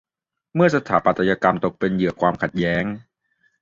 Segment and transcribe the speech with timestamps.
[0.55, 2.83] เมื่อสถาปัตยกรรมตกเป็นเหยื่อความขัดแย้ง